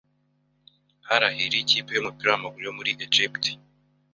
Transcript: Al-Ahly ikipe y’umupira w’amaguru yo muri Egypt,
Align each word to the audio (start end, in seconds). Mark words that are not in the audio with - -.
Al-Ahly 1.13 1.55
ikipe 1.63 1.89
y’umupira 1.93 2.27
w’amaguru 2.29 2.63
yo 2.67 2.75
muri 2.77 2.89
Egypt, 3.07 3.43